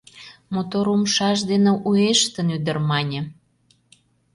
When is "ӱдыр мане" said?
2.55-3.21